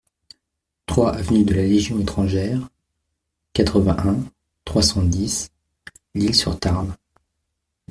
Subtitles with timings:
[0.87, 2.67] trois avenue de la Légion Etrangère,
[3.53, 4.17] quatre-vingt-un,
[4.65, 5.51] trois cent dix,
[6.15, 6.95] Lisle-sur-Tarn